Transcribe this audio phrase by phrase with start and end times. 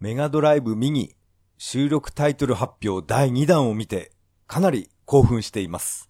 [0.00, 1.16] メガドライブミニ
[1.56, 4.12] 収録タイトル発表第2弾を見て
[4.46, 6.08] かなり興奮しています。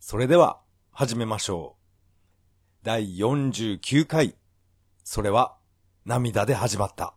[0.00, 0.58] それでは
[0.90, 2.84] 始めましょう。
[2.84, 4.34] 第49回。
[5.04, 5.54] それは
[6.04, 7.14] 涙で始まった。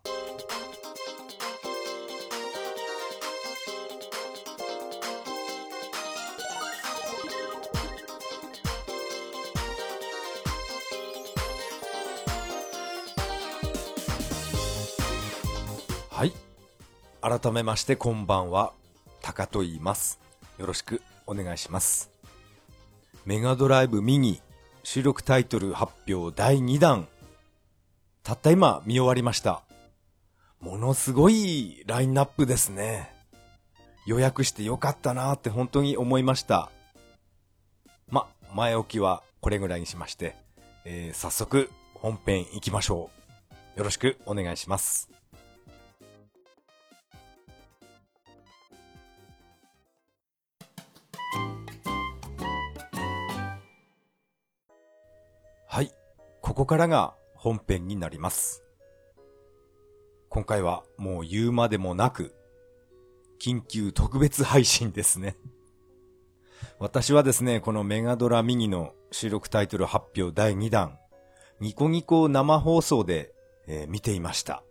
[17.23, 18.73] 改めましてこんばんは。
[19.21, 20.19] タカと言います。
[20.57, 22.11] よろしくお願いします。
[23.25, 24.41] メガドライブミニ
[24.83, 27.07] 収録タイトル発表第2弾。
[28.23, 29.63] たった今見終わりました。
[30.59, 33.09] ものすごいラインナップですね。
[34.05, 36.71] 予約してよかったなーって本当に思いました。
[38.09, 40.35] ま、前置きはこれぐらいにしまして、
[40.83, 43.09] えー早速本編行きましょ
[43.75, 43.79] う。
[43.79, 45.09] よろしくお願いします。
[56.43, 58.65] ここからが本編になります。
[60.27, 62.35] 今回はもう言うまでもなく、
[63.39, 65.37] 緊急特別配信ですね。
[66.79, 70.99] 私はですね、このメガドラミニの収録タイトル発表第2弾、
[71.61, 73.33] ニコニコ生放送で、
[73.65, 74.65] えー見ていました。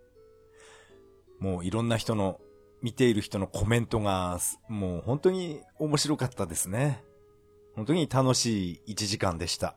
[1.39, 2.39] もういろんな人の、
[2.83, 7.03] 見ている人のコメントが、もう本当に面白かったですね。
[7.75, 9.75] 本当に楽しい1時間でした。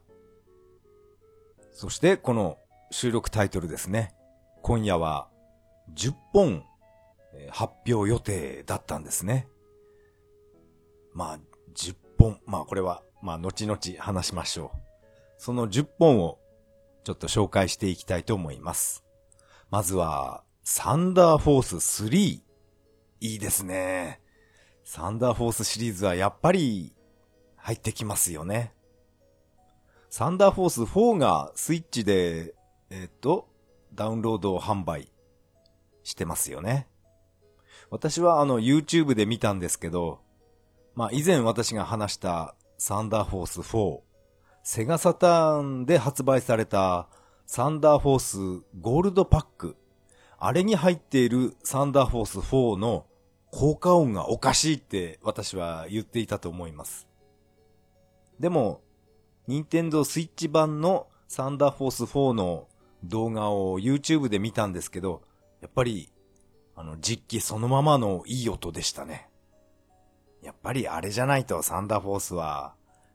[1.77, 2.57] そして、この
[2.91, 4.15] 収録タイトルですね。
[4.63, 5.29] 今夜は
[5.95, 6.65] 10本
[7.51, 9.47] 発表予定だったんですね。
[11.13, 11.39] まあ、
[11.75, 12.41] 10本。
[12.47, 14.79] まあ、これは、まあ、後々話しましょう。
[15.37, 16.39] その10本を
[17.05, 19.05] ちょっと紹介していきたいと思います。
[19.69, 22.17] まずは、サンダーフォース3。
[22.17, 22.43] い
[23.21, 24.23] いですね。
[24.83, 26.97] サンダーフォースシリーズはやっぱり
[27.57, 28.73] 入ってきますよね。
[30.17, 32.55] サンダーフォース4がスイッチで、
[32.89, 33.51] えっと、
[33.93, 35.11] ダウンロードを販売
[36.05, 36.89] してますよね。
[37.91, 40.21] 私はあの YouTube で見たんですけど、
[40.95, 44.01] まあ以前私が話したサンダーフォース4、
[44.63, 47.09] セガサターンで発売された
[47.45, 48.19] サンダーフォー
[48.63, 49.77] スゴールドパック、
[50.39, 53.05] あれに入っているサンダーフォース4の
[53.51, 57.07] 効果音がおかしいって私は言っていたと思います。
[58.41, 58.81] でも、
[59.47, 62.69] 任天堂スイッチ版のサンダーフォース4の
[63.05, 65.23] 動画を YouTube で見たんですけど、
[65.61, 66.11] やっぱり、
[66.75, 69.29] あの、実機そのままのいい音でしたね。
[70.43, 72.75] やっぱりあれじゃないとサンダーフォースは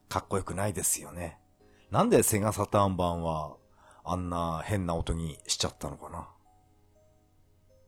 [0.10, 1.38] かっこよくないですよね。
[1.90, 3.56] なんでセガサターン版は
[4.04, 6.28] あんな変な音にしちゃったのかな。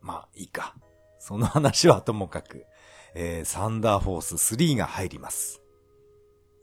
[0.01, 0.75] まあ、いいか。
[1.19, 2.65] その話はともかく、
[3.15, 5.61] えー、サンダーフォース3が入ります。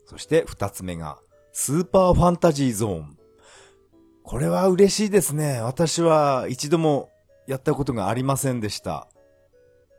[0.05, 1.19] そして二つ目が、
[1.53, 3.17] スーパーファンタジーゾーン。
[4.23, 5.59] これは嬉しいですね。
[5.61, 7.09] 私は一度も
[7.45, 9.09] やったことがありませんでした。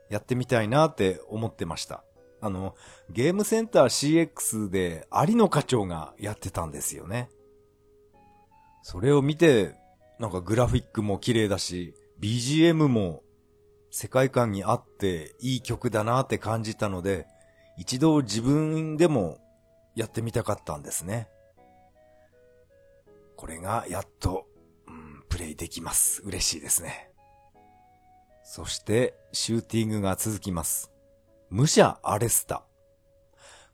[0.09, 2.03] やってみたいなって思ってました。
[2.41, 2.75] あの、
[3.09, 7.29] ゲームセンター CX で有野課長がやってたんですよね。
[8.81, 9.75] それを見て、
[10.19, 13.21] なんかグラフィックも綺麗だし、BGM も
[13.91, 17.27] 世界観に合っていい曲だなって感じたので、
[17.77, 19.37] 一度自分でも
[19.95, 21.29] やってみたかったんですね。
[23.43, 24.47] これがやっと、
[24.87, 26.21] うん、プレイできます。
[26.23, 27.11] 嬉しいですね。
[28.41, 30.93] そして、シューティングが続きます。
[31.49, 32.63] 武者アレスタ。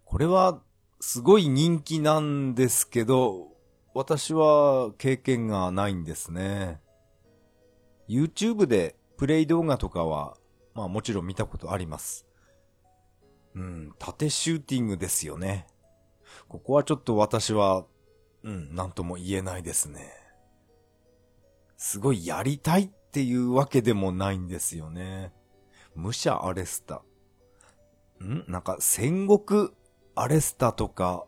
[0.05, 0.59] これは、
[0.99, 3.49] すごい人気なんですけど、
[3.93, 6.81] 私は経験がないんですね。
[8.07, 10.35] YouTube でプレイ動画とかは、
[10.73, 12.25] まあもちろん見たことあります。
[13.53, 15.67] うん、縦シューティングですよね。
[16.47, 17.85] ここはちょっと私は、
[18.43, 20.13] うん、なんとも言えないですね。
[21.77, 25.33] すごいやりたいっていうわけでもないんですよね。
[25.95, 27.01] 武者アレスタ。
[28.23, 28.45] ん？
[28.47, 29.69] なんか戦国
[30.15, 31.25] アレスタとか、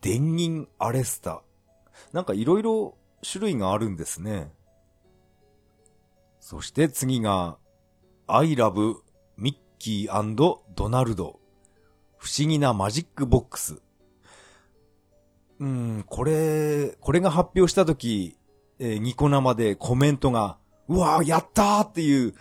[0.00, 1.42] 電銀アレスタ。
[2.12, 4.52] なんかいろいろ種類があるんですね。
[6.40, 7.58] そして次が、
[8.26, 9.00] I love
[9.36, 10.34] ミッキー
[10.74, 11.40] ドナルド。
[12.18, 13.80] 不思議なマジックボックス。
[15.62, 18.36] うん、これ、これが発表したとき、
[18.80, 22.34] えーニコ生でコメントが、うわーやったーっていう、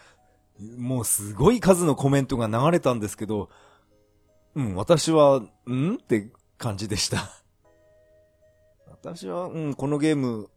[0.80, 3.50] もうすごい数のコメントが流れたんですけど、
[4.56, 5.94] うん、私は、ん？
[5.94, 7.30] って感じでした。
[8.90, 10.50] 私は、うん、このゲーム、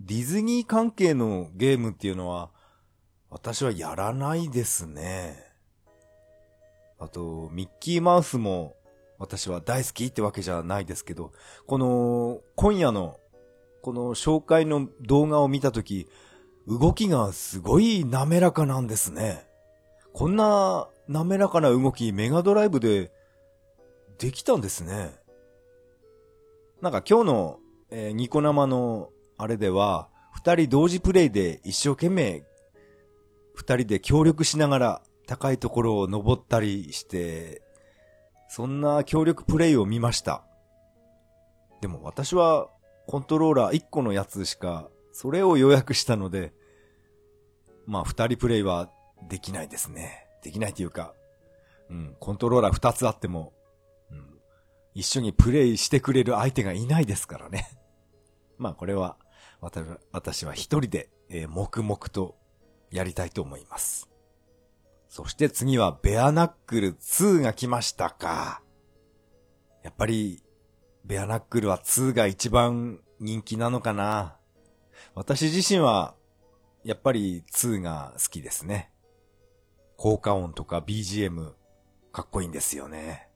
[0.00, 2.50] ディズニー関係のゲームっていうのは、
[3.30, 5.44] 私はやらないですね。
[7.00, 8.76] あと、ミッキーマウスも
[9.20, 11.32] 私は大好きってわけじゃないですけど、
[11.66, 13.20] この、今夜の、
[13.82, 16.08] この紹介の動画を見たとき、
[16.66, 19.46] 動きがすごい滑らかなんですね。
[20.14, 23.12] こんな滑らかな動きメガドライブで
[24.18, 25.12] できたんですね。
[26.80, 27.58] なんか今日の、
[27.90, 32.42] えー、ニコ生のあれでは、二人同時プレイで一生懸命
[33.54, 37.60] 二人で協力しながら高いところを登ったりして、
[38.52, 40.42] そんな協力プレイを見ました。
[41.80, 42.68] でも私は
[43.06, 46.52] コントローラー1個のやつしか、それを予約したので、
[47.86, 48.90] まあ二人プレイは
[49.28, 50.26] できないですね。
[50.42, 51.14] できないというか、
[51.90, 53.52] うん、コントローラー2つあっても、
[54.10, 54.26] うん、
[54.94, 57.70] 一緒にプレイしてくれる相手がいないですからね。
[58.58, 59.16] まあこれは、
[60.10, 62.34] 私は一人で、え、黙々と
[62.90, 64.09] やりたいと思います。
[65.10, 68.62] そして次はベアナックル2が来ましたか。
[69.82, 70.40] やっぱり、
[71.04, 74.36] ベアナックルは2が一番人気なのかな。
[75.16, 76.14] 私自身は、
[76.84, 78.92] やっぱり2が好きですね。
[79.96, 81.54] 効果音とか BGM、
[82.12, 83.28] かっこいいんですよね。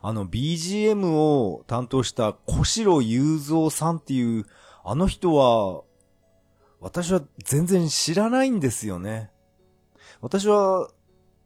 [0.00, 4.46] あの BGM を担当した小城雄三さんっていう
[4.84, 5.82] あの人は、
[6.80, 9.32] 私は全然知らないんですよね。
[10.22, 10.88] 私は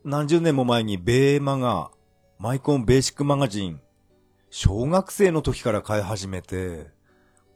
[0.05, 1.91] 何十年も前にベーマガ、
[2.39, 3.81] マイコンベーシックマガジン、
[4.51, 6.89] 小学生の時から買い始めて、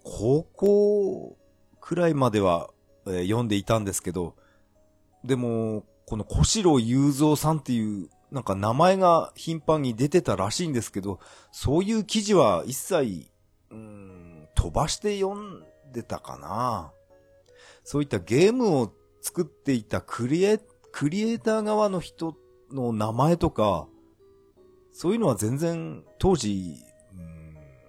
[0.03, 1.37] 高校
[1.79, 2.71] くらいまでは、
[3.07, 4.35] えー、読んでいたんですけど、
[5.23, 11.21] でも、この小城雄三さんっていう、なんか名前が頻繁に出てたらしいんですけど、
[11.53, 13.31] そういう記事は一切、
[14.55, 16.93] 飛ばして読んでたかな。
[17.85, 20.59] そういったゲームを作っていたクリエイ、
[20.93, 22.37] クリエイター側の人
[22.73, 23.89] の名前とか、
[24.93, 26.77] そういうのは全然当時、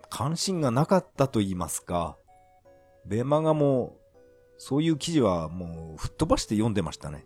[0.10, 2.18] 関心がなかったと言いますか、
[3.06, 3.98] ベーマガも、
[4.58, 7.26] そういう記事はもう吹っ飛ばして読んでましたね。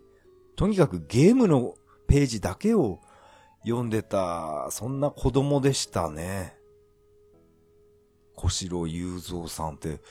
[0.56, 1.76] とにかくゲームの
[2.08, 3.02] ページだけを
[3.66, 6.56] 読んでた、そんな子供でしたね。
[8.36, 10.02] 小城雄三さんって、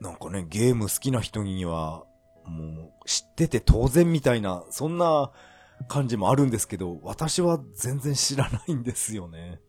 [0.00, 2.04] なんかね、ゲーム好きな人には、
[2.50, 5.30] もう知ってて当然みたいな、そんな
[5.88, 9.60] 感じもあるんですけど、私は全然知らないんですよね。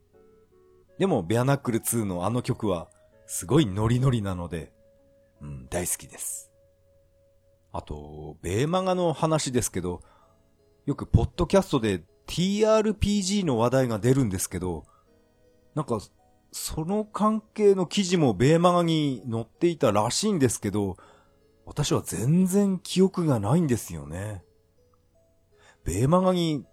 [0.97, 2.89] でも、ベアナックル2のあの曲は、
[3.27, 4.73] すごいノリノリなので、
[5.41, 6.51] うん、大好きです。
[7.71, 10.01] あと、ベーマガの話ですけど、
[10.85, 14.85] よくポッドキャストで TRPG の話題が出るんですけど、
[15.75, 15.99] なんか
[16.51, 20.97] その関係の記事もベーマガに載っていたらしいんですけど、
[21.71, 24.43] 私は全然記憶がないんですよね。
[25.85, 26.65] ベーマガに、ん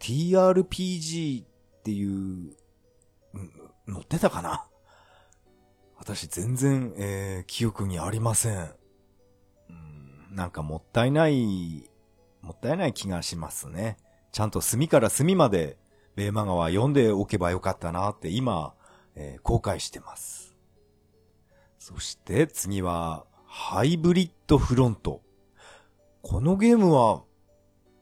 [0.00, 1.46] ?TRPG っ
[1.84, 2.56] ていう、
[3.86, 4.66] 載ってたかな？
[5.96, 8.74] 私全然、えー、記憶にありません。
[9.72, 11.88] んなんかもったいない、
[12.42, 13.98] もったいない気がしますね。
[14.32, 15.78] ちゃんと隅から隅まで、
[16.16, 18.74] ベーマガは読んでおけばよかったなって今、
[19.14, 20.56] えー、後悔してます。
[21.78, 25.22] そして次は、ハイブリッドフロント。
[26.20, 27.22] このゲームは、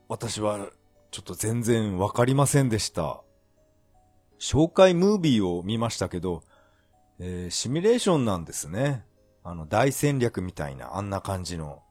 [0.09, 0.71] 私は
[1.13, 3.23] ちょっと全然わかりませんでした。
[4.41, 6.43] 紹介ムービーを見ましたけど、
[7.21, 9.05] えー、シミュレーションなんですね。
[9.45, 11.85] あの、大戦略みたいな、あんな感じの。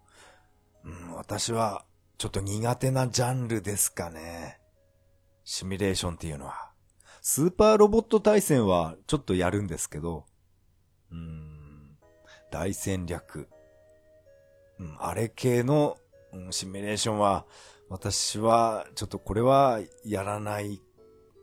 [0.83, 1.85] うん、私は、
[2.17, 4.59] ちょっと苦手なジャンルですかね。
[5.45, 6.71] シミュレーションっていうのは。
[7.21, 10.25] スーパーロボット対戦はちょっとやるんですけど、
[11.09, 11.97] うん、
[12.51, 13.47] 大戦略。
[14.99, 15.97] あれ系の、
[16.51, 17.45] シミュレーションは、
[17.89, 20.81] 私は、ちょっとこれは、やらない、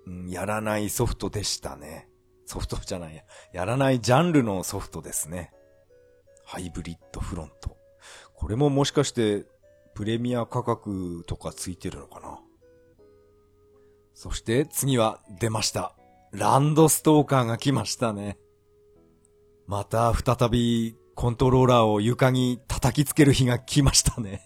[0.06, 2.08] うん、やらないソフトでしたね。
[2.44, 3.22] ソフトじゃないや。
[3.52, 5.52] やらないジャンルのソフトですね。
[6.44, 7.76] ハイブリッドフロント。
[8.34, 9.46] これももしかして、
[9.94, 12.40] プレミア価格とかついてるのかな？
[14.14, 15.94] そして次は出ました。
[16.32, 18.38] ランドストーカーが来ましたね。
[19.66, 24.42] また再びコントローラーを床に叩きつける日が来ましたね。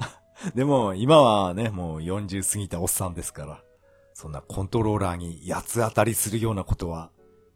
[0.54, 3.62] でも今はね、もう40過ぎたおっさんですから、
[4.14, 7.10] そんなコントローラーに八つ当たりするようなことは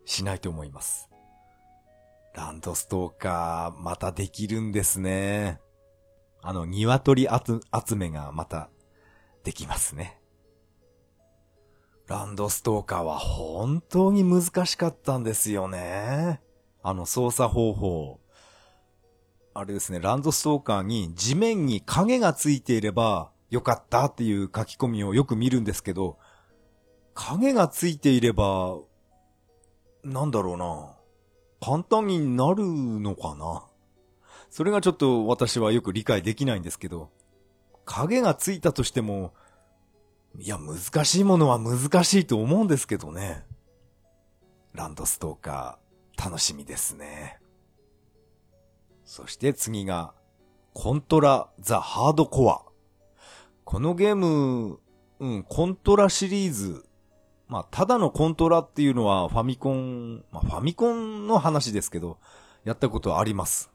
[0.04, 1.08] しないと思います。
[2.34, 5.60] ランドストーカー、またできるんですね。
[6.42, 8.68] あの、鶏集めがまた
[9.44, 10.20] できますね。
[12.06, 16.42] ランドストーカーは本当に難しかったんですよね。
[16.82, 18.20] あの操作方法。
[19.56, 26.18] あれですね、ランドストーカーに地面に影がついていればよかったっていう書き込みをよく見るんですけど、
[27.14, 28.76] 影がついていれば、
[30.02, 30.96] なんだろうな。
[31.60, 33.64] 簡単になるのかな。
[34.50, 37.10] それがちょっと私はよく理解できないんですけど、
[37.84, 39.34] 影がついたとしても、
[40.36, 43.44] いや、難しいものは難しいと思うんですけどね。
[44.72, 47.38] ランドストーカー、楽しみですね。
[49.04, 50.14] そして次が、
[50.72, 52.62] コントラ・ザ・ハードコア。
[53.64, 54.80] このゲーム、
[55.20, 56.84] うん、コントラシリーズ。
[57.46, 62.18] まあ、ただのコントラっていうのはファミコン、まあ、ファミコンの話ですけど、
[62.64, 63.70] やったことあります。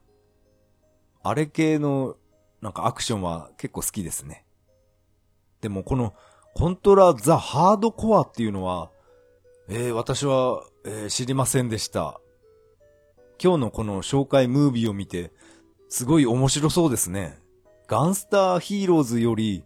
[1.23, 2.17] あれ系の、
[2.61, 4.45] なんかアクションは結構好きですね。
[5.61, 6.13] でもこの、
[6.55, 8.91] コントラ・ザ・ハードコアっていうのは、
[9.69, 12.19] えー、私は、えー、知りませんでした。
[13.41, 15.31] 今日のこの紹介ムービーを見て、
[15.87, 17.39] すごい面白そうですね。
[17.87, 19.63] ガンスターヒーローズより、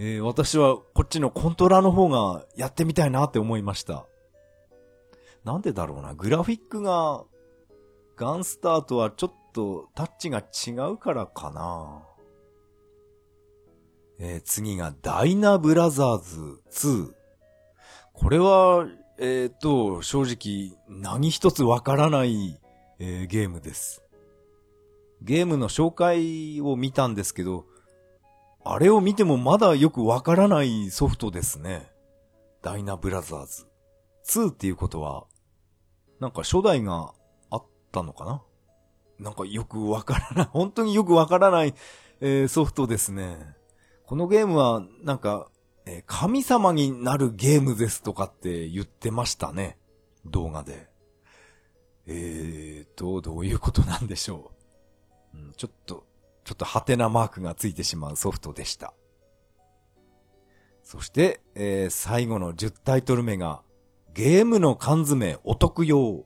[0.00, 4.06] えー、私はこっちのコントラの方がやってみたいなって思いました。
[5.44, 6.14] なんでだろうな。
[6.14, 7.24] グラフィックが、
[8.16, 12.02] ガンスターとはちょっとタッチが違うからかな。
[14.20, 17.12] えー、次がダイナブラザーズ2。
[18.12, 18.88] これは、
[19.20, 22.60] えっ、と、正直何一つわからない
[23.00, 24.02] えー、ゲームです。
[25.22, 27.66] ゲームの紹介を見たんですけど、
[28.64, 31.90] あれを見てもまだよくわからないソフトですね。
[32.62, 33.66] ダイナブラザーズ。
[34.26, 35.26] 2っていうことは、
[36.20, 37.12] なんか初代が
[37.50, 38.42] あったのかな？
[39.18, 41.74] なんかよくわからない、 本当によくわからない、
[42.20, 43.38] えー、ソフトですね。
[44.06, 45.50] このゲームは、なんか、
[45.86, 49.78] えー、神様になるゲームですとかって言ってましたね。
[50.26, 50.88] 動画で。
[52.10, 54.52] えーと、どういうことなんでしょ
[55.34, 55.38] う。
[55.38, 56.06] うん、ちょっと、
[56.42, 58.94] ちょっとハテナマークがついてしまうソフトでした。
[60.82, 63.60] そして、えー、最後の10タイトル目が、
[64.14, 66.24] ゲームの缶詰お得用。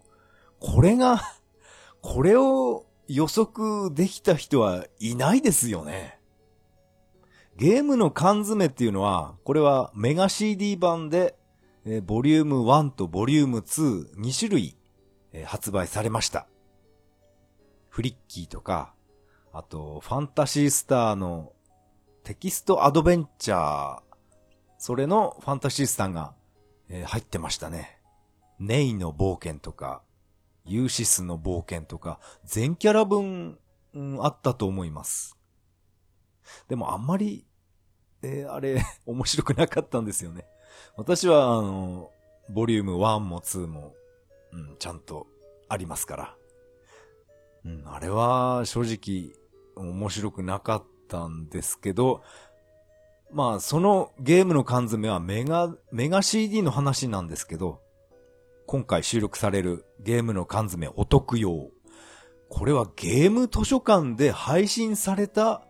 [0.61, 1.21] これが、
[2.01, 6.21] これを予測できた人はいないですよね。
[7.57, 11.37] ゲームの缶詰っていうのは、これはメガ CD 版で、
[11.85, 14.77] えー、ボリューム1とボリューム2、2種類
[15.33, 16.47] え、発売されました。
[17.89, 18.95] フリッキーとか、
[19.53, 21.53] あと、ファンタシースターの
[22.25, 24.03] テキストアドベンチャー、
[24.79, 26.35] それのファンタシースターが、
[26.89, 27.99] え、入ってましたね。
[28.59, 30.03] ネイの冒険とか、
[30.65, 33.59] ユーシスの冒険とか、全キャラ分、
[33.95, 35.37] うん、あったと思います。
[36.69, 37.47] でもあんまり、
[38.23, 40.47] えー、あれ、 面白くなかったんですよね。
[40.97, 42.11] 私は、あの、
[42.49, 43.95] ボリューム1も2も
[44.53, 45.27] うん、ちゃんと
[45.69, 46.37] ありますから。
[47.65, 49.35] うん、あれは正直
[49.77, 52.23] 面白くなかったんですけど、
[53.33, 57.81] まあそのゲームの缶詰はメガ、メガ CD の話なんですけど、
[58.67, 61.71] 今回収録されるゲームの缶詰お得用。
[62.49, 65.63] これはゲーム図書館で配信された、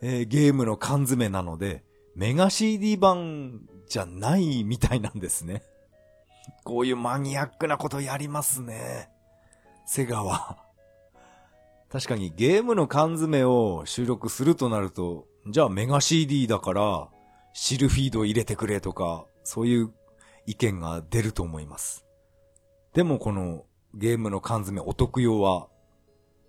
[0.00, 1.82] えー、ゲームの缶詰なので、
[2.14, 5.64] メガ CD 版じゃないみたいなんですね。
[6.64, 9.10] こういうマニアックなことやりますね。
[9.86, 10.64] セガは。
[11.90, 17.08] 確かにゲームの缶詰を収録するとなると、じゃあメガ CD だから、
[17.52, 19.92] シルフィード入れてくれとか、そういう
[20.46, 22.04] 意見が出ると思います。
[22.94, 25.68] でもこのゲームの缶詰お得用は、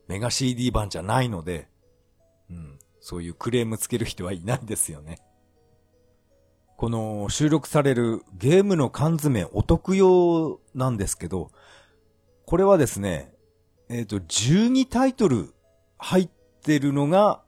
[0.08, 1.68] メガ CD 版じゃないので、
[2.50, 5.20] うん、そういうクレームつける人はいないですよね。
[6.77, 11.51] この収録されるゲームの缶詰お得用なんですけど、
[12.46, 13.34] これはですね、
[13.89, 15.53] えっ、ー、と、12タイトル
[15.98, 16.29] 入っ
[16.63, 17.41] てるのが、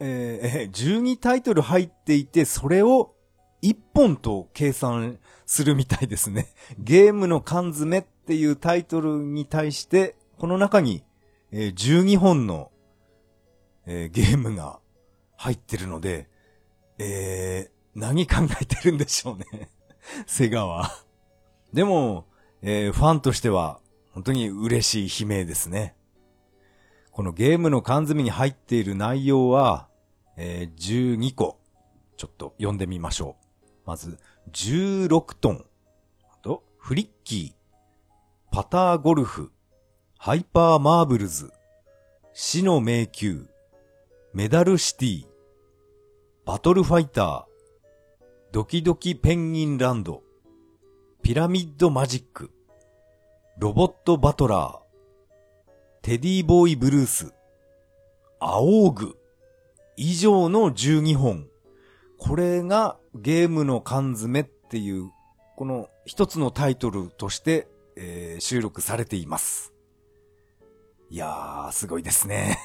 [0.00, 3.14] えー、12タイトル入っていて、それを
[3.62, 6.52] 1本と計算するみたいですね。
[6.78, 11.04] ゲームの缶詰っていうタイトルに対して、この中に、
[11.52, 12.70] えー、12本の、
[13.86, 14.80] えー、ゲームが
[15.36, 16.28] 入ってるので、
[16.98, 19.70] えー、何考えてるんでしょうね。
[20.26, 20.90] セガは。
[21.72, 22.26] でも、
[22.62, 23.80] えー、ファンとしては、
[24.12, 25.96] 本当に嬉しい悲鳴ですね。
[27.10, 29.88] このゲームの缶詰に入っている内容は、
[30.36, 31.58] えー、12個。
[32.16, 33.68] ちょっと読んでみましょう。
[33.86, 34.18] まず、
[34.52, 35.64] 16トン。
[36.30, 37.62] あと、フリッキー。
[38.50, 39.50] パターゴルフ。
[40.18, 41.52] ハイパーマーブルズ。
[42.32, 43.44] 死の迷宮。
[44.32, 45.26] メダルシティ。
[46.46, 47.51] バトルファイター。
[48.52, 50.22] ドキドキペンギンランド、
[51.22, 52.50] ピラミッドマジック、
[53.56, 57.32] ロボットバトラー、テディボーイブルース、
[58.40, 59.16] 仰ぐ
[59.96, 61.46] 以上の12本。
[62.18, 65.10] これがゲームの缶詰っていう、
[65.56, 69.72] この一つのタイトルとして、えー、収録されています。
[71.08, 72.58] いやー、すごいですね。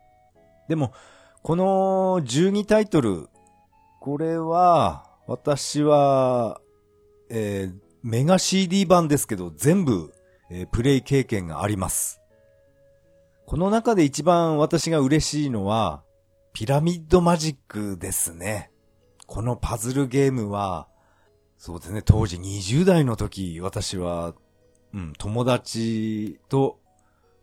[0.70, 0.94] でも、
[1.42, 1.64] この
[2.24, 3.28] 12タイトル、
[4.00, 6.58] これは、私は、
[7.28, 10.14] えー、メガ CD 版ですけど、全部、
[10.50, 12.22] えー、プレイ経験があります。
[13.44, 16.02] この中で一番私が嬉しいのは、
[16.54, 18.70] ピラミッドマジックですね。
[19.26, 20.88] このパズルゲームは、
[21.58, 24.34] そうですね、当時20代の時、私は、
[24.94, 26.78] うん、友達と、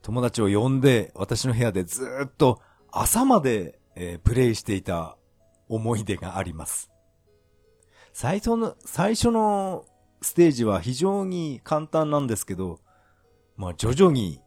[0.02, 2.62] 友達を呼んで、私の部屋でずっと
[2.92, 5.18] 朝まで、えー、プレイしていた
[5.70, 6.95] 思い出があります。
[8.18, 9.84] 最初の、最初の
[10.22, 12.80] ステージは非常に簡単なんですけど、
[13.58, 14.40] まあ徐々に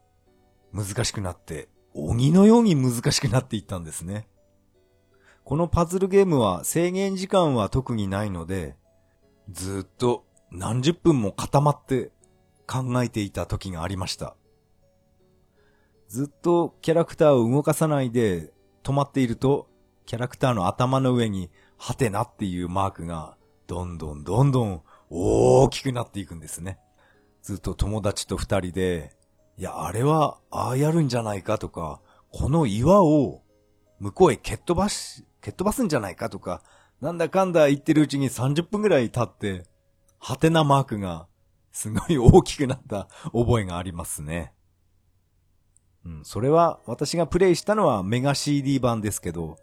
[0.73, 4.27] 難しくなって、鬼のように難しくなっていったんですね。
[5.45, 8.75] このパズルゲームは制限時間は特にないので、
[9.51, 12.11] ずっと何十分も固まって
[12.67, 14.35] 考えていた時がありました。
[16.09, 18.51] ずっとキャラクターを動かさないで
[18.83, 19.69] 止まっていると、
[20.07, 23.37] キャラクターの頭の上にハテナっていうマークが
[23.69, 26.81] どんどんどんどん大きくなっていくんですね。
[27.43, 29.17] ずっと友達と二人で
[29.59, 33.43] いや、あれは、ああやるんじゃないかとか、この岩を、
[33.99, 36.63] 向こうへ蹴っ飛ばし、蹴っ飛ばすんじゃないかとか、
[37.01, 39.67] なんだかんだ言ってるうちに30分くらい経って、
[40.21, 41.27] ハテナマークが、
[41.73, 44.55] すごい大きくなった 覚えがありますね。
[46.05, 49.59] うん、それは、私がプレイしたのはメガ CD 版ですけど、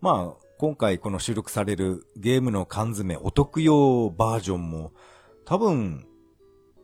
[0.00, 4.92] まあ、今回この収録されるゲームの缶詰お得用バージョンも、
[5.44, 6.06] 多分、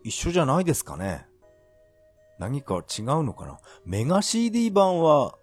[0.02, 1.26] 一緒じゃないですかね。
[2.38, 3.60] 何か違うのかな？
[3.84, 5.36] メガ CD 版は、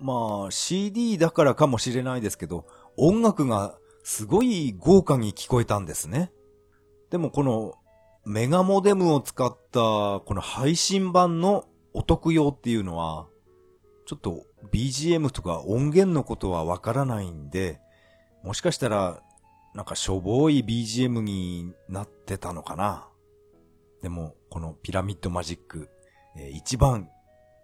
[0.00, 6.32] まあ CD だからかもしれないですけど、音楽がすごい豪華に聞こえたんですね。
[7.10, 7.74] でもこの
[8.24, 13.26] メガモデムを使ったこの配信版のお得用っていうのは、
[14.06, 17.80] ちょっと BGM とか音源のことはわからないんで、
[18.42, 19.22] もしかしたら
[19.74, 23.08] なんかしょぼい BGM になってたのかな。
[24.02, 25.88] でも、このピラミッドマジック、
[26.36, 27.08] えー、一番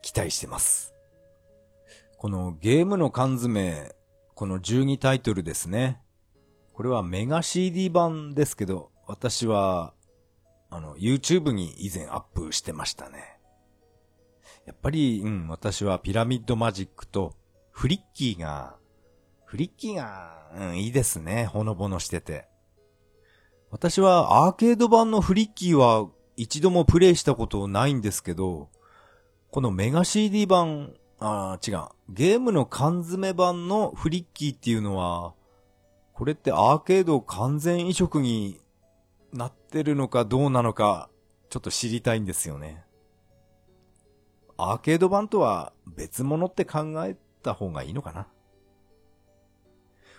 [0.02, 0.94] 期待してます。
[2.16, 3.94] このゲームの缶詰、
[4.34, 6.00] この12タイトルですね。
[6.72, 9.92] これはメガ CD 版ですけど、私は、
[10.70, 13.39] あの、YouTube に以前アップしてましたね。
[14.70, 17.34] やっぱり、うん、私はピラミッドマジックと
[17.72, 18.76] フリッキーが、
[19.44, 21.46] フリッキーが、うん、いいですね。
[21.46, 22.46] ほのぼのしてて。
[23.72, 28.68] 私はアーケード版のフリッキーは一度もプレイしたことないんですけど、
[29.50, 35.34] このメガ CD 版、あ違う、ゲームの缶詰版のフリッキーっていうのは、
[36.12, 38.60] これってアーケード完全移植に
[39.32, 41.10] なってるのかどうなのか、
[41.48, 42.84] ちょっと知りたいんですよね。
[44.60, 48.26] アーケード版とは別物って考えた方がいいのかな？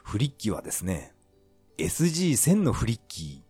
[0.04, 1.14] フリッキーはですね、
[1.78, 3.44] SG1000 のフリッキ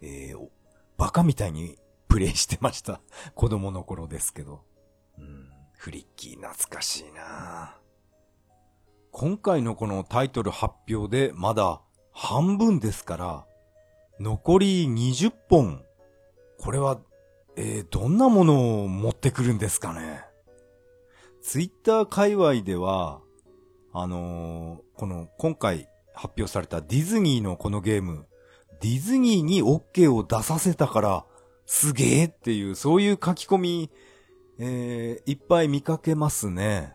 [0.00, 0.48] ー、えー、
[0.96, 1.76] バカみたいに
[2.08, 3.00] プレイしてました。
[3.34, 4.62] 子供の頃ですけど。
[5.18, 7.76] うん、フリッキー懐かしいな
[9.10, 11.80] 今回のこのタイトル発表でまだ
[12.12, 13.46] 半分ですから、
[14.20, 15.84] 残り20本。
[16.58, 17.00] これは、
[17.56, 20.27] えー、どんなものを持ってくるんですかね？
[21.48, 23.22] ツイッター界隈では、
[23.94, 28.26] あのー、この今回発表されたディズニーのこのゲーム、
[28.82, 31.24] ディズニーに OK を出させたから、
[31.64, 33.90] すげえっていう、そういう書き込み、
[34.58, 36.92] えー、いっぱい見かけますね。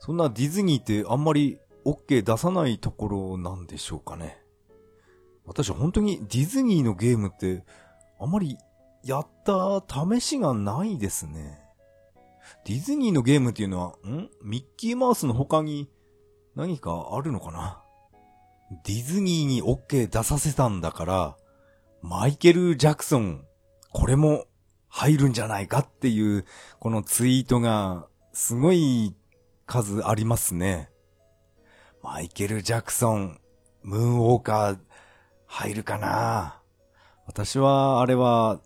[0.00, 4.42] そんなディズニーってあんまり OK 出さないところなんでしょうかね。
[5.44, 7.62] 私本当にディズニーのゲームって
[8.18, 8.58] あんまり
[9.04, 11.59] やった試しがないですね。
[12.64, 14.28] ディズニーのゲームっていうのは、ん？
[14.42, 15.88] ミッキーマウスの他に
[16.54, 17.82] 何かあるのかな？
[18.84, 21.36] ディズニーに OK 出させたんだから、
[22.02, 23.44] マイケル・ジャクソン、
[23.92, 24.44] これも
[24.88, 26.44] 入るんじゃないかっていう、
[26.78, 29.14] このツイートが、すごい
[29.66, 30.90] 数ありますね。
[32.02, 33.40] マイケル・ジャクソン、
[33.82, 34.78] ムーンウォーカー、
[35.46, 36.60] 入るかな？
[37.26, 38.60] 私は、あれは、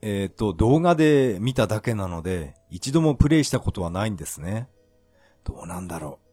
[0.00, 4.68] えっ、ー、と、動画で見ただけなので、一度もプレイしたことはないんですね。
[5.44, 6.28] どうなんだろう。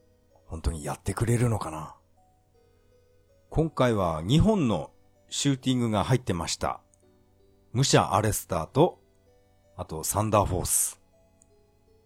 [0.45, 1.95] 本当にやってくれるのかな
[3.49, 4.91] 今回は2本の
[5.29, 6.81] シューティングが入ってました。
[7.73, 8.99] 武者アレスターと、
[9.75, 11.01] あとサンダーフォース。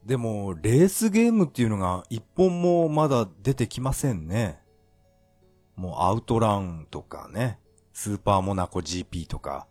[0.06, 4.60] でも、レースゲームっていうのが一本もまだ出てきませんね。
[5.76, 7.60] もうアウトランとかね、
[7.94, 9.68] スーパーモナコ GP とか、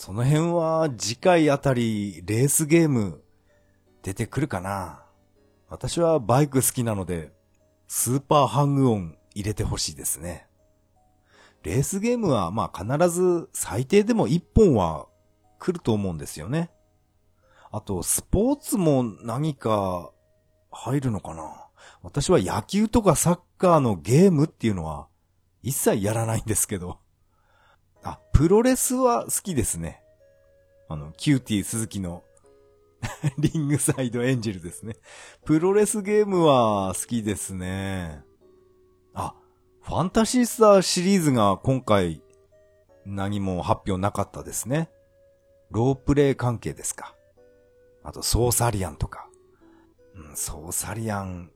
[0.00, 3.20] その辺は次回あたりレースゲーム
[4.04, 5.02] 出てくるかな。
[5.68, 7.32] 私はバイク好きなので、
[7.88, 10.46] スーパーハングオン入れてほしいですね。
[11.64, 15.08] レースゲームはまあ必ず最低でも1本は
[15.58, 16.70] 来ると思うんですよね。
[17.72, 20.12] あと、スポーツも何か
[20.70, 21.66] 入るのかな
[22.04, 25.08] 私は野球とかサッカーのゲームっていうのは
[25.64, 27.00] 一切やらないんですけど。
[28.38, 30.00] プロレスは好きですね。
[30.88, 32.22] あの、キューティー鈴木の
[33.36, 34.94] リングサイドエンジェルですね。
[35.44, 38.22] プロレスゲームは好きですね。
[39.12, 39.34] あ、
[39.82, 42.22] ファンタシースターシリーズが今回
[43.04, 44.88] 何も発表なかったですね。
[45.72, 47.16] ロープレイ関係ですか。
[48.04, 49.28] あと、ソーサリアンとか。
[50.14, 51.50] うん、ソーサリアン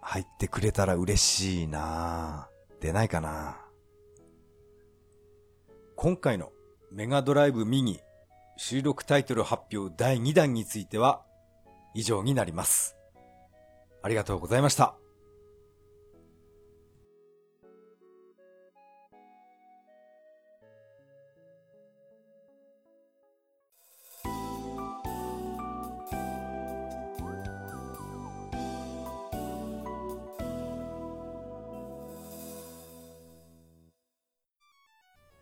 [0.00, 2.48] 入ってくれたら嬉しいな
[2.80, 3.63] 出ないかな
[6.04, 6.52] 今回の
[6.92, 7.98] メガドライブミニ
[8.58, 11.22] 収録タイトル発表第2弾については
[11.94, 12.94] 以上になります。
[14.02, 14.96] ありがとうございました。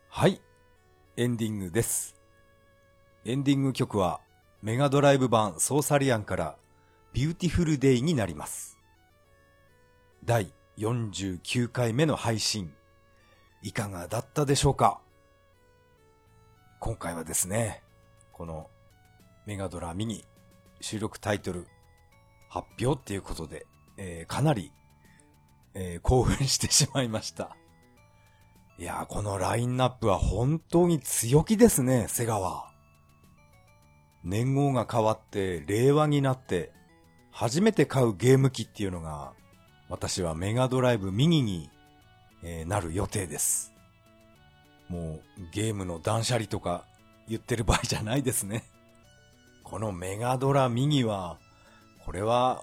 [0.09, 0.41] はい。
[1.15, 2.17] エンディングです。
[3.27, 4.23] エンディング曲は
[4.63, 6.57] メガドライブ版ソーサリアンから
[7.13, 8.79] ビューティフルデイになります。
[10.25, 12.73] 第49回目の配信、
[13.61, 15.03] いかがだったでしょうか？
[16.81, 17.83] 今回はですね、
[18.33, 18.71] この
[19.45, 20.25] メガドラミニ
[20.81, 21.67] 収録タイトル
[22.49, 23.67] 発表っていうことで、
[23.99, 24.73] えー、かなり、
[25.75, 27.55] えー、興奮してしまいました。
[28.79, 32.71] いやこのラインナップは本当に強気ですね、セガは。
[34.25, 36.73] 年号が変わって令和になって
[37.33, 39.33] 初めて買うゲーム機っていうのが
[39.89, 41.71] 私はメガドライブミニに、
[42.43, 43.73] えー、なる予定です。
[44.89, 46.85] もうゲームの断捨離とか
[47.29, 48.65] 言ってる場合じゃないですね。
[49.65, 51.39] このメガドラミニは、
[52.05, 52.63] これは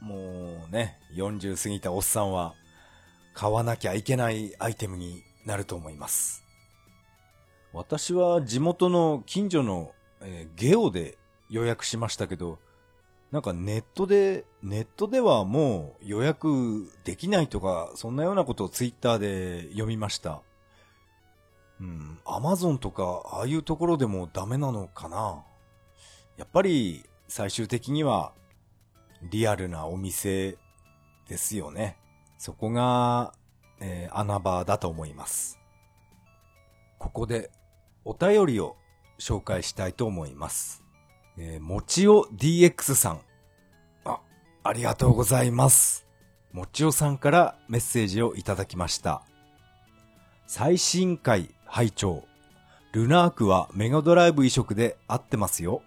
[0.00, 2.54] もうね、40過ぎたおっさんは
[3.34, 6.44] 買わなきゃいけないアイテムになると思います。
[7.72, 11.18] 私は地元の近所の、えー、ゲオで
[11.50, 12.58] 予約しましたけど、
[13.32, 20.42] なんかネットで、ネットではもう予約できないとか、そんなようなことをツイッターで読みました。
[21.80, 25.42] うん、アマゾンとか、ああいうところでもダメなのかな
[26.36, 28.32] やっぱり最終的には
[29.22, 30.56] リアルなお店
[31.28, 31.96] ですよね。
[32.38, 33.34] そこが
[33.80, 35.58] えー、穴場だと思います。
[36.98, 37.50] ここで
[38.04, 38.76] お便りを
[39.18, 40.82] 紹介したいと思います。
[41.36, 43.20] えー、もちお DX さん。
[44.04, 44.20] あ、
[44.62, 46.06] ありがとうございます。
[46.52, 49.22] もちおさんからメッセージをいただきました。
[50.46, 52.24] 最新回拝聴
[52.92, 55.82] ルナークはメガドライブ移植で合ってますよ。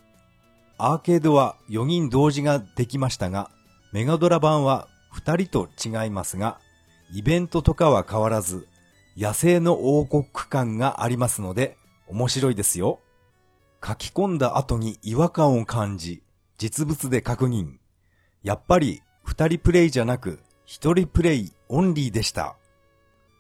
[0.77, 3.49] アーケードは4人同時ができましたが、
[3.93, 5.69] メガドラ版は2人と
[6.03, 6.59] 違いますが、
[7.11, 8.67] イベントとかは変わらず、
[9.17, 12.99] 野生の王国感がありますので、面白いですよ。
[13.85, 16.21] 書き込んだ後に違和感を感じ、
[16.57, 17.77] 実物で確認。
[18.43, 22.57] やっぱり、二人プレイじゃなく、一人プレイオンリーでした。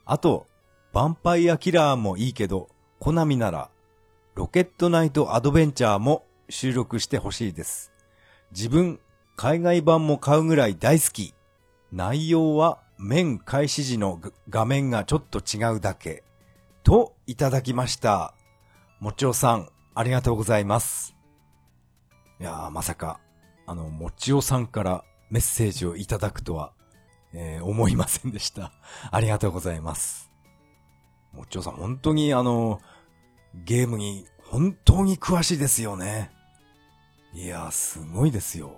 [0.05, 0.47] あと、
[0.93, 3.69] ヴァンパイアキラーもいいけど、コナミなら、
[4.35, 7.91] ロケットナイトアドベンチャーも収録してほしいです。
[8.51, 8.99] 自分、
[9.35, 11.33] 海外版も買うぐらい大好き。
[11.91, 16.23] 内容は面開始時の画面がちょっと違うだけ。
[16.83, 18.33] と、いただきました。
[18.99, 21.15] もちおさん、ありがとうございます。
[22.39, 23.19] いやー、まさか、
[23.65, 26.73] あの、もちおさんからメッセージをいただくとは、
[27.33, 28.71] えー、思いませんでした。
[29.11, 30.31] ありがとうございます。
[31.33, 32.81] もちおさん、本当にあの、
[33.53, 36.31] ゲームに本当に詳しいですよね。
[37.33, 38.71] いやー、すごいですよ。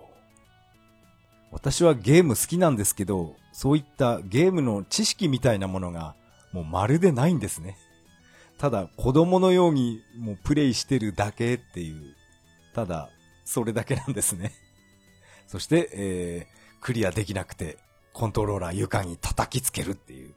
[1.52, 6.16] 私はゲーム好きなんですけど、そういったゲームの知識みたいなものが
[6.54, 7.78] もうまるでないんですね。
[8.58, 12.16] ただ子供のようにもうプレイしてるだけっていう、
[12.74, 13.10] ただ
[13.44, 14.54] それだけなんですね。
[15.46, 17.78] そして、えー、クリアできなくて
[18.14, 20.34] コントローラー床に叩きつけるっていう、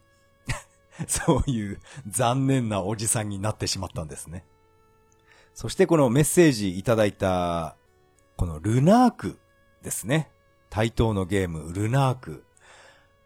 [1.07, 4.45] そういう残念なおじさんになってしまったんですね。
[5.55, 7.77] そしてこのメッセージいただいた、
[8.37, 9.39] このルナーク
[9.81, 10.33] ですね。
[10.71, 12.45] 対等のゲーム、ルナーク。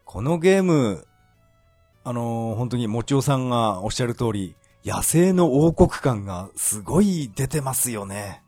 [0.07, 1.05] このゲーム、
[2.05, 8.41] あのー本当にもちおさんがおっしゃる通り、野生の王国感がすごい出てますよね。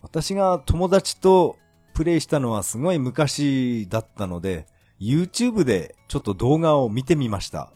[0.00, 1.56] 私が友達と
[1.92, 4.66] プレイしたのはすごい昔だったので、
[4.98, 7.70] YouTube でちょっと動画を見てみました。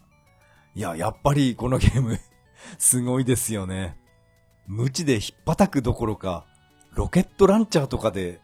[0.75, 2.19] いや、やっぱりこのゲーム、
[2.79, 3.99] すごいですよね。
[4.67, 6.47] 無知で引っ叩くどころか、
[6.95, 8.41] ロケットランチャーとかで、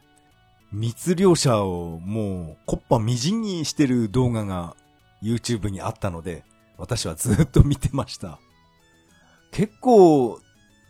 [0.72, 4.76] 密漁者をもう、コッパみじんにしてる動画が
[5.22, 6.44] YouTube にあったので、
[6.76, 8.38] 私はずっと見てました。
[9.50, 10.40] 結構、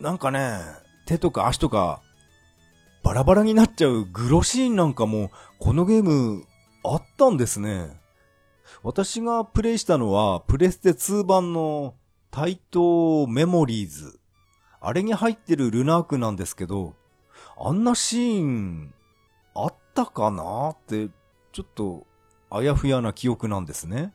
[0.01, 0.61] なんかね、
[1.07, 2.03] 手とか足とか、
[3.05, 6.45] バラバラになっちゃうグロシーンなんかも、このゲーム、
[6.85, 8.01] あったんですね。
[8.83, 11.95] 私がプレイしたのは、プレステ2版の、
[12.31, 14.19] 対等メモリーズ。
[14.81, 16.95] あれに入ってるルナークなんですけど、
[17.59, 18.95] あんなシーン、
[19.99, 21.09] たかなって、
[21.51, 22.07] ちょっと、
[22.51, 24.15] あやふやな記憶なんですね。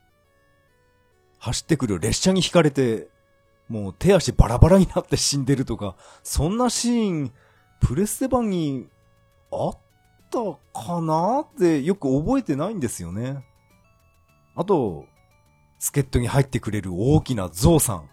[1.40, 3.10] 走ってくる列車に引かれて、
[3.68, 7.34] もう手足バラバラになって死んでるとか、そんなシーン、
[7.82, 8.88] プレステ版に
[9.52, 9.78] あっ
[10.32, 10.40] た
[10.74, 13.46] かなってよく覚えてないんですよね。
[14.56, 15.06] あと、
[15.80, 18.10] 助っ人に入ってくれる大きなゾウさん。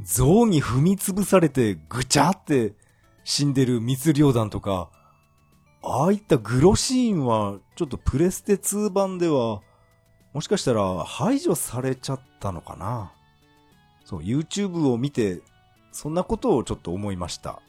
[0.00, 2.74] ゾウに踏みつぶされてぐちゃって
[3.22, 4.88] 死んでる密漁団とか、
[5.82, 9.60] ああいったグロシーンはちょっとプレステ2版では
[10.32, 13.12] もしかしたら排除されちゃったのかな？
[14.04, 15.42] そう、YouTube を見て、
[15.92, 17.60] そんなことをちょっと思いました。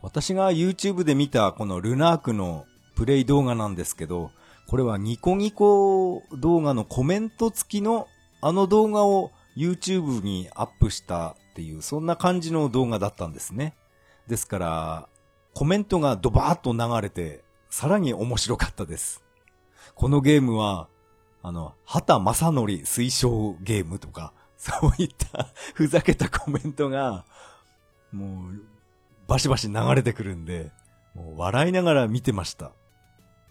[0.00, 4.30] 私が YouTube で見たこのルナークのプレイ動画なんですけど、
[4.68, 8.06] これはニコニコ動画のコメント付きの
[8.40, 13.74] あの動画を YouTube にアップしたっていう、そんな感じの動画だったんですね。
[14.28, 15.08] ですから、
[15.58, 19.24] コメントがドバーッと流れて、さらに面白かったです。
[19.96, 20.86] このゲームは、
[21.42, 27.24] あの、畑正則推奨ゲームとか、そういったふざけたコメントが、
[28.12, 28.62] もう、
[29.26, 30.70] バシバシ流れてくるんで、
[31.12, 32.70] もう笑いながら見てました。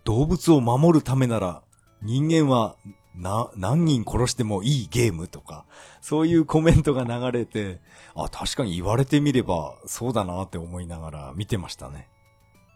[0.06, 1.62] 動物を守るためなら、
[2.02, 2.78] 人間は、
[3.18, 5.66] な、何人殺してもいいゲームとか、
[6.02, 7.80] そういうコメントが流れて、
[8.16, 12.08] あ、確かに言われてみれば、そうだなって思いながら見てましたね。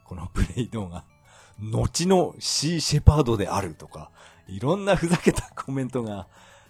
[0.05, 1.05] このプレイ動画。
[1.59, 4.09] 後のシー・シェパードであるとか、
[4.47, 6.27] いろんなふざけたコメントが、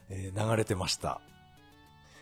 [0.09, 1.21] えー流れてました。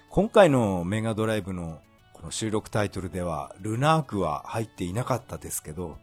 [0.10, 1.82] 今回のメガドライブの
[2.14, 5.98] この収録タイトルでは、ルナークは入っていなかったですけど、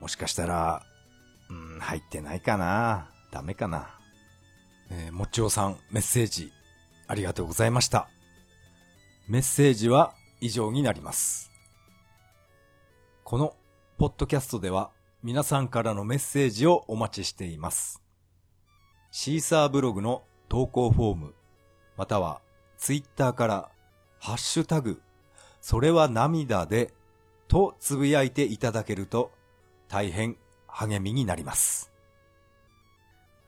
[0.00, 0.82] もしかしたら、
[1.48, 4.01] うん、入ってないかなダメかな。
[4.94, 6.52] えーもちおさん、メッセージ、
[7.06, 8.10] ありがとうございました。
[9.26, 11.50] メッセージは以上になります。
[13.24, 13.56] この、
[13.96, 14.90] ポッドキャストでは、
[15.22, 18.02] 皆さんからのメッセージをお待ちしています。
[19.10, 21.34] シーサーブログの投稿フォーム、
[21.96, 22.42] または
[22.76, 23.70] ツイッターから、
[24.18, 25.00] ハッシュタグ、
[25.62, 26.92] それは涙で、
[27.48, 29.30] とつぶやいていただけると、
[29.88, 31.90] 大変励みになります。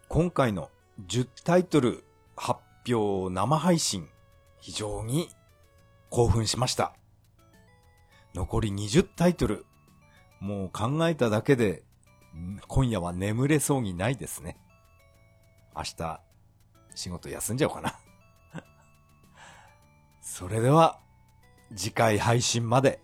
[0.09, 2.04] 今回の10タイトル
[2.37, 4.09] 発表生配信、
[4.61, 5.28] 非常に
[6.09, 6.94] 興奮しました。
[8.33, 9.66] 残り20タイトル、
[10.38, 11.83] もう考えただけで、
[12.68, 14.57] 今夜は眠れそうにないですね。
[15.74, 16.20] 明日、
[16.94, 17.98] 仕事休んじゃおうかな。
[20.22, 21.00] それでは、
[21.74, 23.00] 次回配信まで、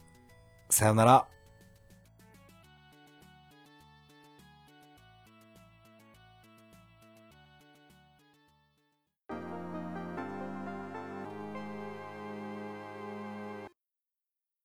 [0.69, 1.29] さよなら。